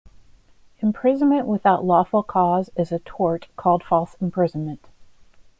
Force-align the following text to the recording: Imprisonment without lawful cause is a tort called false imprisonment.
Imprisonment 0.79 1.45
without 1.45 1.85
lawful 1.85 2.23
cause 2.23 2.71
is 2.75 2.91
a 2.91 2.97
tort 2.97 3.47
called 3.55 3.83
false 3.83 4.15
imprisonment. 4.19 4.87